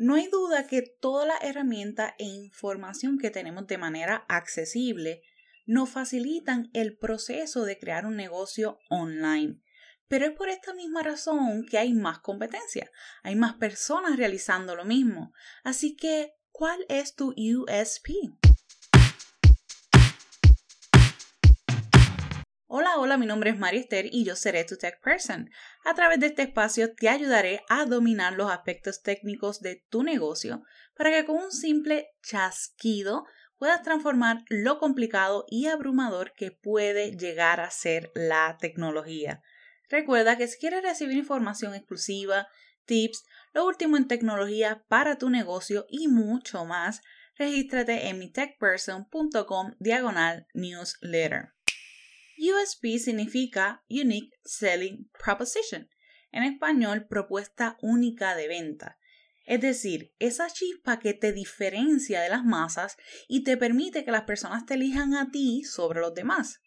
No 0.00 0.14
hay 0.14 0.28
duda 0.28 0.66
que 0.66 0.80
toda 0.80 1.26
la 1.26 1.36
herramienta 1.42 2.14
e 2.18 2.24
información 2.24 3.18
que 3.18 3.28
tenemos 3.28 3.66
de 3.66 3.76
manera 3.76 4.24
accesible 4.30 5.20
nos 5.66 5.90
facilitan 5.90 6.70
el 6.72 6.96
proceso 6.96 7.66
de 7.66 7.78
crear 7.78 8.06
un 8.06 8.16
negocio 8.16 8.78
online. 8.88 9.60
Pero 10.08 10.24
es 10.24 10.32
por 10.32 10.48
esta 10.48 10.72
misma 10.72 11.02
razón 11.02 11.66
que 11.66 11.76
hay 11.76 11.92
más 11.92 12.20
competencia, 12.20 12.90
hay 13.22 13.36
más 13.36 13.56
personas 13.56 14.16
realizando 14.16 14.74
lo 14.74 14.86
mismo. 14.86 15.34
Así 15.64 15.96
que, 15.96 16.32
¿cuál 16.50 16.82
es 16.88 17.14
tu 17.14 17.34
USP? 17.36 18.08
Hola, 22.72 22.98
hola, 22.98 23.16
mi 23.16 23.26
nombre 23.26 23.50
es 23.50 23.58
Marister 23.58 24.06
y 24.12 24.22
yo 24.22 24.36
seré 24.36 24.62
tu 24.62 24.76
Tech 24.76 25.00
Person. 25.02 25.50
A 25.84 25.94
través 25.94 26.20
de 26.20 26.26
este 26.26 26.42
espacio 26.42 26.94
te 26.94 27.08
ayudaré 27.08 27.64
a 27.68 27.84
dominar 27.84 28.34
los 28.34 28.48
aspectos 28.48 29.02
técnicos 29.02 29.58
de 29.60 29.84
tu 29.90 30.04
negocio 30.04 30.62
para 30.96 31.10
que 31.10 31.24
con 31.24 31.34
un 31.34 31.50
simple 31.50 32.10
chasquido 32.22 33.24
puedas 33.58 33.82
transformar 33.82 34.44
lo 34.48 34.78
complicado 34.78 35.46
y 35.48 35.66
abrumador 35.66 36.32
que 36.32 36.52
puede 36.52 37.10
llegar 37.16 37.58
a 37.58 37.72
ser 37.72 38.12
la 38.14 38.56
tecnología. 38.60 39.42
Recuerda 39.88 40.38
que 40.38 40.46
si 40.46 40.56
quieres 40.60 40.84
recibir 40.84 41.16
información 41.16 41.74
exclusiva, 41.74 42.46
tips, 42.84 43.24
lo 43.52 43.66
último 43.66 43.96
en 43.96 44.06
tecnología 44.06 44.84
para 44.86 45.18
tu 45.18 45.28
negocio 45.28 45.86
y 45.88 46.06
mucho 46.06 46.64
más, 46.64 47.02
regístrate 47.36 48.06
en 48.06 48.20
mi 48.20 48.30
techperson.com 48.30 49.74
diagonal 49.80 50.46
newsletter. 50.54 51.54
USP 52.40 52.98
significa 52.98 53.84
Unique 53.90 54.38
Selling 54.44 55.10
Proposition, 55.22 55.90
en 56.32 56.44
español 56.44 57.06
propuesta 57.06 57.76
única 57.82 58.34
de 58.34 58.48
venta. 58.48 58.98
Es 59.44 59.60
decir, 59.60 60.14
esa 60.18 60.48
chispa 60.48 60.98
que 60.98 61.12
te 61.12 61.32
diferencia 61.32 62.22
de 62.22 62.30
las 62.30 62.44
masas 62.44 62.96
y 63.28 63.42
te 63.44 63.56
permite 63.56 64.04
que 64.04 64.10
las 64.10 64.22
personas 64.22 64.64
te 64.64 64.74
elijan 64.74 65.14
a 65.14 65.30
ti 65.30 65.64
sobre 65.64 66.00
los 66.00 66.14
demás. 66.14 66.60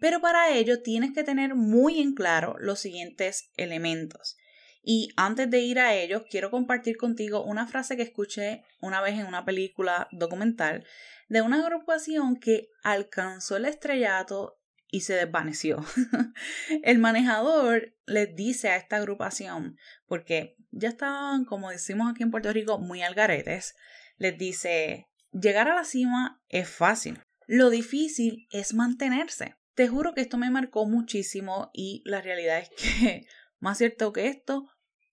Pero 0.00 0.20
para 0.20 0.50
ello 0.50 0.82
tienes 0.82 1.12
que 1.12 1.22
tener 1.22 1.54
muy 1.54 2.00
en 2.00 2.14
claro 2.14 2.56
los 2.58 2.80
siguientes 2.80 3.50
elementos. 3.56 4.36
Y 4.82 5.10
antes 5.16 5.48
de 5.48 5.60
ir 5.60 5.78
a 5.78 5.94
ellos, 5.94 6.24
quiero 6.28 6.50
compartir 6.50 6.96
contigo 6.96 7.44
una 7.44 7.68
frase 7.68 7.96
que 7.96 8.02
escuché 8.02 8.64
una 8.80 9.00
vez 9.00 9.14
en 9.14 9.26
una 9.26 9.44
película 9.44 10.08
documental 10.10 10.84
de 11.28 11.42
una 11.42 11.64
agrupación 11.64 12.36
que 12.36 12.68
alcanzó 12.82 13.56
el 13.56 13.66
estrellato 13.66 14.58
y 14.92 15.00
se 15.00 15.14
desvaneció. 15.14 15.84
el 16.84 16.98
manejador 16.98 17.96
les 18.06 18.36
dice 18.36 18.68
a 18.68 18.76
esta 18.76 18.96
agrupación, 18.96 19.78
porque 20.06 20.54
ya 20.70 20.90
estaban, 20.90 21.46
como 21.46 21.70
decimos 21.70 22.10
aquí 22.10 22.22
en 22.22 22.30
Puerto 22.30 22.52
Rico, 22.52 22.78
muy 22.78 23.02
algaretes, 23.02 23.74
les 24.18 24.38
dice, 24.38 25.08
llegar 25.32 25.68
a 25.68 25.74
la 25.74 25.84
cima 25.84 26.42
es 26.48 26.68
fácil, 26.68 27.18
lo 27.46 27.70
difícil 27.70 28.46
es 28.50 28.74
mantenerse. 28.74 29.56
Te 29.74 29.88
juro 29.88 30.12
que 30.12 30.20
esto 30.20 30.36
me 30.36 30.50
marcó 30.50 30.86
muchísimo 30.86 31.70
y 31.72 32.02
la 32.04 32.20
realidad 32.20 32.58
es 32.58 32.68
que, 32.76 33.26
más 33.60 33.78
cierto 33.78 34.12
que 34.12 34.28
esto, 34.28 34.68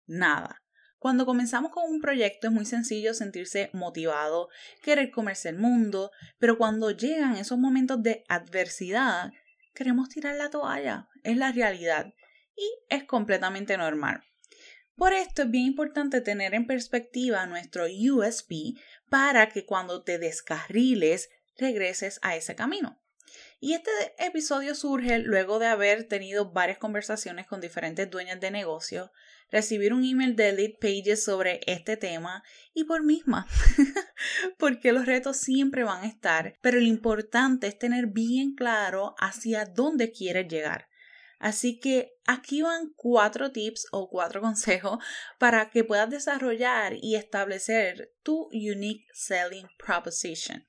nada. 0.06 0.62
Cuando 0.98 1.26
comenzamos 1.26 1.72
con 1.72 1.90
un 1.90 2.02
proyecto 2.02 2.48
es 2.48 2.54
muy 2.54 2.66
sencillo 2.66 3.14
sentirse 3.14 3.70
motivado, 3.72 4.50
querer 4.84 5.10
comerse 5.12 5.48
el 5.48 5.58
mundo, 5.58 6.12
pero 6.38 6.58
cuando 6.58 6.92
llegan 6.92 7.38
esos 7.38 7.58
momentos 7.58 8.04
de 8.04 8.26
adversidad, 8.28 9.32
queremos 9.80 10.10
tirar 10.10 10.36
la 10.36 10.50
toalla. 10.50 11.08
Es 11.24 11.38
la 11.38 11.54
realidad 11.54 12.14
y 12.54 12.70
es 12.90 13.06
completamente 13.06 13.78
normal. 13.78 14.22
Por 14.98 15.14
esto 15.14 15.44
es 15.44 15.52
bien 15.52 15.68
importante 15.68 16.20
tener 16.20 16.54
en 16.54 16.68
perspectiva 16.68 17.46
nuestro 17.46 17.86
USP 17.86 18.78
para 19.10 19.48
que 19.48 19.66
cuando 19.66 20.04
te 20.04 20.18
descarriles 20.20 21.30
regreses 21.58 22.20
a 22.24 22.36
ese 22.36 22.56
camino. 22.56 23.02
Y 23.62 23.72
este 23.72 23.92
episodio 24.18 24.76
surge 24.76 25.20
luego 25.20 25.60
de 25.60 25.68
haber 25.68 26.10
tenido 26.10 26.52
varias 26.52 26.78
conversaciones 26.78 27.48
con 27.48 27.62
diferentes 27.62 28.10
dueñas 28.10 28.42
de 28.42 28.52
negocio, 28.52 29.14
recibir 29.50 29.94
un 29.94 30.04
email 30.04 30.36
de 30.36 30.52
Lead 30.52 30.74
Pages 30.82 31.24
sobre 31.24 31.62
este 31.68 31.96
tema 31.96 32.44
y 32.74 32.84
por 32.84 33.04
misma, 33.04 33.48
porque 34.58 34.92
los 34.92 35.06
retos 35.06 35.38
siempre 35.38 35.84
van 35.84 36.04
a 36.04 36.08
estar, 36.08 36.58
pero 36.62 36.80
lo 36.80 36.86
importante 36.86 37.68
es 37.68 37.78
tener 37.78 38.08
bien 38.08 38.56
claro 38.56 39.16
hacia 39.18 39.66
dónde 39.66 40.12
quieres 40.12 40.48
llegar. 40.48 40.88
Así 41.40 41.80
que 41.80 42.12
aquí 42.28 42.62
van 42.62 42.92
cuatro 42.96 43.52
tips 43.52 43.88
o 43.92 44.10
cuatro 44.10 44.42
consejos 44.42 45.00
para 45.40 45.70
que 45.70 45.84
puedas 45.84 46.10
desarrollar 46.10 46.94
y 47.02 47.16
establecer 47.16 48.14
tu 48.24 48.50
unique 48.52 49.06
selling 49.14 49.68
proposition. 49.78 50.66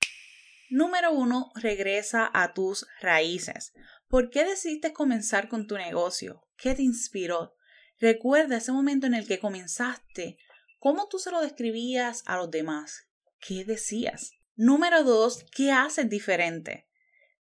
Número 0.71 1.13
uno, 1.13 1.51
regresa 1.57 2.31
a 2.33 2.55
tus 2.55 2.87
raíces. 3.01 3.73
¿Por 4.09 4.31
qué 4.31 4.45
decidiste 4.45 4.93
comenzar 4.93 5.49
con 5.49 5.67
tu 5.67 5.77
negocio? 5.77 6.47
¿Qué 6.57 6.77
te 6.77 6.83
inspiró? 6.83 7.57
Recuerda 7.99 8.57
ese 8.57 8.71
momento 8.71 9.07
en 9.07 9.15
el 9.15 9.27
que 9.27 9.41
comenzaste. 9.41 10.39
¿Cómo 10.79 11.09
tú 11.09 11.19
se 11.19 11.33
lo 11.33 11.41
describías 11.41 12.23
a 12.27 12.37
los 12.37 12.51
demás? 12.51 13.10
¿Qué 13.41 13.65
decías? 13.65 14.33
Número 14.55 15.03
dos, 15.03 15.47
¿qué 15.51 15.73
haces 15.73 16.09
diferente? 16.11 16.87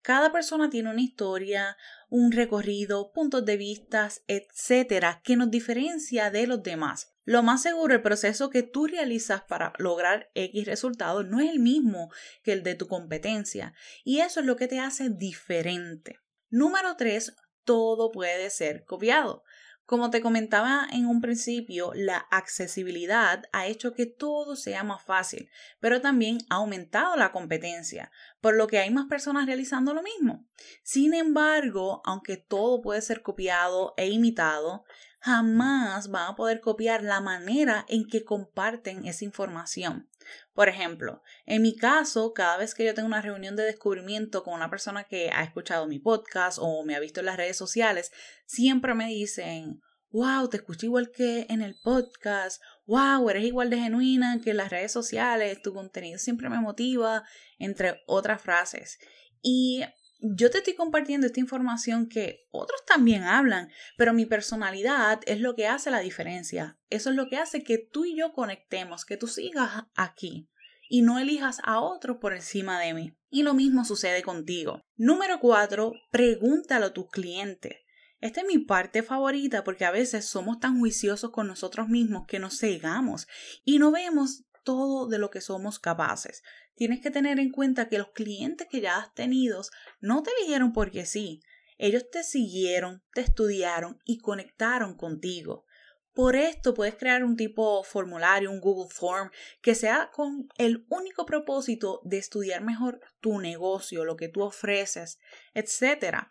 Cada 0.00 0.33
persona 0.33 0.71
tiene 0.71 0.91
una 0.91 1.03
historia, 1.03 1.77
un 2.09 2.33
recorrido, 2.33 3.12
puntos 3.12 3.44
de 3.44 3.59
vista, 3.59 4.09
etcétera, 4.27 5.21
que 5.22 5.37
nos 5.37 5.50
diferencia 5.50 6.31
de 6.31 6.47
los 6.47 6.62
demás. 6.62 7.12
Lo 7.25 7.43
más 7.43 7.62
seguro, 7.62 7.94
el 7.94 8.00
proceso 8.00 8.49
que 8.49 8.62
tú 8.62 8.87
realizas 8.87 9.43
para 9.43 9.75
lograr 9.77 10.31
X 10.34 10.65
resultado 10.65 11.22
no 11.22 11.39
es 11.39 11.50
el 11.50 11.59
mismo 11.59 12.10
que 12.43 12.53
el 12.53 12.62
de 12.62 12.75
tu 12.75 12.89
competencia, 12.89 13.75
y 14.03 14.21
eso 14.21 14.41
es 14.41 14.47
lo 14.47 14.56
que 14.56 14.69
te 14.69 14.81
hace 14.81 15.10
diferente. 15.10 16.19
Número 16.49 16.97
3. 16.97 17.37
Todo 17.65 18.10
puede 18.10 18.49
ser 18.49 18.84
copiado. 18.87 19.44
Como 19.91 20.11
te 20.11 20.21
comentaba 20.21 20.87
en 20.93 21.05
un 21.05 21.21
principio, 21.21 21.91
la 21.97 22.19
accesibilidad 22.31 23.43
ha 23.51 23.67
hecho 23.67 23.93
que 23.93 24.06
todo 24.06 24.55
sea 24.55 24.84
más 24.84 25.03
fácil, 25.03 25.51
pero 25.81 26.01
también 26.01 26.39
ha 26.49 26.59
aumentado 26.59 27.17
la 27.17 27.33
competencia, 27.33 28.12
por 28.41 28.55
lo 28.55 28.69
que 28.69 28.78
hay 28.78 28.91
más 28.91 29.06
personas 29.06 29.47
realizando 29.47 29.93
lo 29.93 30.05
mismo. 30.05 30.47
Sin 30.84 31.12
embargo, 31.12 32.03
aunque 32.05 32.37
todo 32.37 32.83
puede 32.83 33.03
ser 33.03 33.23
copiado 33.23 33.95
e 33.97 34.11
imitado, 34.11 34.84
jamás 35.21 36.09
van 36.09 36.33
a 36.33 36.37
poder 36.37 36.61
copiar 36.61 37.03
la 37.03 37.21
manera 37.21 37.85
en 37.89 38.07
que 38.07 38.25
comparten 38.25 39.07
esa 39.07 39.25
información. 39.25 40.09
Por 40.55 40.69
ejemplo, 40.69 41.23
en 41.47 41.63
mi 41.63 41.77
caso, 41.77 42.33
cada 42.33 42.57
vez 42.57 42.75
que 42.75 42.85
yo 42.85 42.95
tengo 42.95 43.07
una 43.07 43.23
reunión 43.23 43.57
de 43.57 43.65
descubrimiento 43.65 44.43
con 44.43 44.55
una 44.55 44.71
persona 44.71 45.05
que 45.05 45.31
ha 45.31 45.43
escuchado 45.43 45.87
mi 45.87 45.99
podcast 45.99 46.59
o 46.61 46.85
me 46.85 46.95
ha 46.95 47.01
visto 47.01 47.21
en 47.21 47.27
las 47.27 47.37
redes 47.37 47.57
sociales, 47.57 48.13
siempre 48.47 48.95
me 48.95 49.09
dicen, 49.09 49.81
wow, 50.11 50.49
te 50.49 50.57
escucho 50.57 50.87
igual 50.87 51.11
que 51.11 51.47
en 51.49 51.63
el 51.63 51.77
podcast, 51.83 52.63
wow, 52.87 53.29
eres 53.31 53.45
igual 53.45 53.71
de 53.71 53.79
genuina 53.79 54.41
que 54.43 54.51
en 54.51 54.57
las 54.57 54.71
redes 54.71 54.93
sociales, 54.93 55.63
tu 55.63 55.73
contenido 55.73 56.19
siempre 56.19 56.49
me 56.49 56.61
motiva, 56.61 57.25
entre 57.59 58.03
otras 58.07 58.43
frases. 58.43 58.99
Y 59.43 59.83
yo 60.23 60.51
te 60.51 60.59
estoy 60.59 60.75
compartiendo 60.75 61.27
esta 61.27 61.41
información 61.41 62.09
que 62.09 62.47
otros 62.51 62.85
también 62.87 63.23
hablan, 63.23 63.71
pero 63.97 64.13
mi 64.13 64.27
personalidad 64.27 65.21
es 65.27 65.41
lo 65.41 65.55
que 65.55 65.67
hace 65.67 65.91
la 65.91 66.01
diferencia. 66.01 66.79
Eso 66.91 67.11
es 67.11 67.17
lo 67.17 67.29
que 67.29 67.37
hace 67.37 67.63
que 67.63 67.79
tú 67.79 68.05
y 68.05 68.17
yo 68.17 68.33
conectemos, 68.33 69.05
que 69.05 69.17
tú 69.17 69.27
sigas 69.27 69.85
aquí 69.95 70.49
y 70.89 71.03
no 71.03 71.19
elijas 71.19 71.61
a 71.65 71.81
otros 71.81 72.19
por 72.19 72.35
encima 72.35 72.81
de 72.81 72.95
mí. 72.95 73.17
Y 73.31 73.45
lo 73.45 73.55
mismo 73.55 73.85
sucede 73.85 74.23
contigo. 74.23 74.83
Número 74.97 75.39
cuatro, 75.41 75.93
pregúntalo 76.11 76.87
a 76.87 76.93
tus 76.93 77.09
clientes. 77.09 77.77
Esta 78.21 78.43
es 78.43 78.47
mi 78.47 78.59
parte 78.59 79.03
favorita 79.03 79.65
porque 79.65 79.85
a 79.85 79.91
veces 79.91 80.27
somos 80.27 80.59
tan 80.59 80.79
juiciosos 80.79 81.31
con 81.31 81.47
nosotros 81.47 81.89
mismos 81.89 82.25
que 82.27 82.39
nos 82.39 82.59
cegamos 82.59 83.27
y 83.65 83.79
no 83.79 83.91
vemos 83.93 84.45
todo 84.62 85.06
de 85.06 85.19
lo 85.19 85.31
que 85.31 85.41
somos 85.41 85.78
capaces. 85.78 86.42
Tienes 86.74 87.01
que 87.01 87.10
tener 87.10 87.39
en 87.39 87.51
cuenta 87.51 87.89
que 87.89 87.98
los 87.98 88.10
clientes 88.12 88.66
que 88.71 88.80
ya 88.80 88.98
has 88.98 89.15
tenido 89.15 89.62
no 90.01 90.22
te 90.22 90.30
eligieron 90.39 90.72
porque 90.72 91.07
sí. 91.07 91.42
Ellos 91.78 92.10
te 92.10 92.22
siguieron, 92.22 93.03
te 93.15 93.22
estudiaron 93.22 93.98
y 94.04 94.18
conectaron 94.18 94.97
contigo. 94.97 95.65
Por 96.12 96.34
esto 96.36 96.74
puedes 96.74 96.97
crear 96.97 97.24
un 97.24 97.36
tipo 97.36 97.83
formulario, 97.84 98.51
un 98.51 98.60
Google 98.60 98.92
Form, 98.92 99.30
que 99.62 99.74
sea 99.74 100.10
con 100.12 100.48
el 100.59 100.84
único 100.91 101.24
propósito 101.24 102.01
de 102.04 102.18
estudiar 102.18 102.63
mejor 102.63 103.01
tu 103.21 103.39
negocio, 103.39 104.04
lo 104.04 104.16
que 104.16 104.28
tú 104.28 104.42
ofreces, 104.42 105.21
etc. 105.54 106.27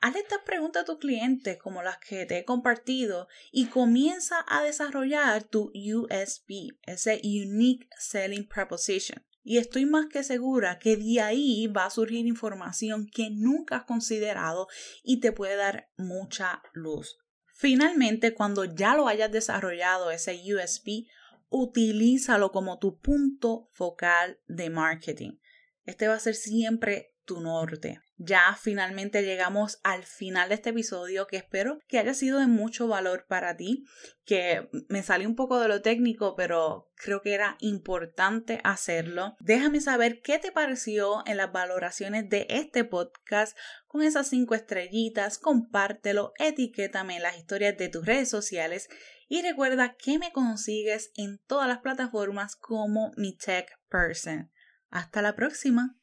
Hazle 0.00 0.20
estas 0.20 0.42
preguntas 0.44 0.82
a 0.82 0.84
tus 0.84 0.98
clientes 0.98 1.58
como 1.58 1.82
las 1.82 1.98
que 1.98 2.24
te 2.24 2.38
he 2.38 2.44
compartido 2.44 3.26
y 3.50 3.66
comienza 3.66 4.44
a 4.46 4.62
desarrollar 4.62 5.42
tu 5.42 5.72
USP, 5.74 6.78
ese 6.82 7.20
Unique 7.24 7.88
Selling 7.98 8.46
Proposition. 8.46 9.24
Y 9.42 9.58
estoy 9.58 9.86
más 9.86 10.06
que 10.06 10.22
segura 10.22 10.78
que 10.78 10.96
de 10.96 11.20
ahí 11.20 11.66
va 11.66 11.86
a 11.86 11.90
surgir 11.90 12.26
información 12.26 13.08
que 13.12 13.30
nunca 13.30 13.78
has 13.78 13.84
considerado 13.84 14.68
y 15.02 15.20
te 15.20 15.32
puede 15.32 15.56
dar 15.56 15.90
mucha 15.96 16.62
luz. 16.74 17.18
Finalmente, 17.54 18.34
cuando 18.34 18.64
ya 18.66 18.94
lo 18.94 19.08
hayas 19.08 19.32
desarrollado 19.32 20.12
ese 20.12 20.40
USP, 20.54 21.08
utilízalo 21.48 22.52
como 22.52 22.78
tu 22.78 23.00
punto 23.00 23.68
focal 23.72 24.38
de 24.46 24.70
marketing. 24.70 25.38
Este 25.88 26.06
va 26.06 26.16
a 26.16 26.20
ser 26.20 26.34
siempre 26.34 27.14
tu 27.24 27.40
norte. 27.40 28.02
Ya 28.18 28.58
finalmente 28.60 29.22
llegamos 29.22 29.80
al 29.82 30.02
final 30.02 30.50
de 30.50 30.56
este 30.56 30.68
episodio 30.68 31.26
que 31.26 31.38
espero 31.38 31.78
que 31.88 31.98
haya 31.98 32.12
sido 32.12 32.40
de 32.40 32.46
mucho 32.46 32.88
valor 32.88 33.24
para 33.26 33.56
ti, 33.56 33.86
que 34.26 34.68
me 34.90 35.02
salió 35.02 35.26
un 35.26 35.34
poco 35.34 35.58
de 35.58 35.68
lo 35.68 35.80
técnico, 35.80 36.36
pero 36.36 36.90
creo 36.94 37.22
que 37.22 37.32
era 37.32 37.56
importante 37.60 38.60
hacerlo. 38.64 39.34
Déjame 39.40 39.80
saber 39.80 40.20
qué 40.20 40.38
te 40.38 40.52
pareció 40.52 41.22
en 41.24 41.38
las 41.38 41.52
valoraciones 41.52 42.28
de 42.28 42.46
este 42.50 42.84
podcast 42.84 43.56
con 43.86 44.02
esas 44.02 44.28
cinco 44.28 44.54
estrellitas, 44.54 45.38
compártelo, 45.38 46.34
etiquétame 46.38 47.16
en 47.16 47.22
las 47.22 47.38
historias 47.38 47.78
de 47.78 47.88
tus 47.88 48.04
redes 48.04 48.28
sociales 48.28 48.90
y 49.26 49.40
recuerda 49.40 49.94
que 49.94 50.18
me 50.18 50.32
consigues 50.32 51.12
en 51.16 51.38
todas 51.46 51.66
las 51.66 51.78
plataformas 51.78 52.56
como 52.56 53.10
mi 53.16 53.34
tech 53.34 53.70
person. 53.88 54.50
Hasta 54.90 55.22
la 55.22 55.34
próxima. 55.34 55.97